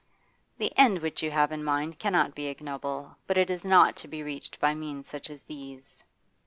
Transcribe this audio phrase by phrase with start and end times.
[0.57, 3.15] 'The end which you have in mind cannot be ignoble.
[3.27, 6.03] But it is not to be reached by means such as these.